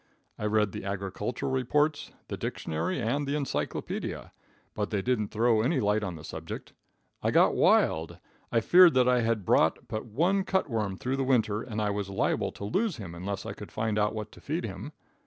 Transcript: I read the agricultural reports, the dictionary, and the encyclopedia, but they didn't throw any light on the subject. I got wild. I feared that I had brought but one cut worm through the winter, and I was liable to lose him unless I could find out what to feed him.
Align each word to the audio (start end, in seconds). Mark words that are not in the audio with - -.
I 0.39 0.45
read 0.47 0.71
the 0.71 0.83
agricultural 0.83 1.51
reports, 1.51 2.09
the 2.27 2.35
dictionary, 2.35 2.99
and 2.99 3.27
the 3.27 3.35
encyclopedia, 3.35 4.31
but 4.73 4.89
they 4.89 5.03
didn't 5.03 5.27
throw 5.27 5.61
any 5.61 5.79
light 5.79 6.03
on 6.03 6.15
the 6.15 6.23
subject. 6.23 6.73
I 7.21 7.29
got 7.29 7.53
wild. 7.53 8.17
I 8.51 8.61
feared 8.61 8.95
that 8.95 9.07
I 9.07 9.21
had 9.21 9.45
brought 9.45 9.87
but 9.87 10.07
one 10.07 10.43
cut 10.43 10.67
worm 10.67 10.97
through 10.97 11.17
the 11.17 11.23
winter, 11.23 11.61
and 11.61 11.79
I 11.79 11.91
was 11.91 12.09
liable 12.09 12.51
to 12.53 12.65
lose 12.65 12.97
him 12.97 13.13
unless 13.13 13.45
I 13.45 13.53
could 13.53 13.71
find 13.71 13.99
out 13.99 14.15
what 14.15 14.31
to 14.31 14.41
feed 14.41 14.63
him. 14.65 14.91